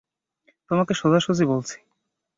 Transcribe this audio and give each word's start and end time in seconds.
তোমাকে 0.71 0.93
সোজাসুজি 0.93 1.45
বলছি। 1.45 1.77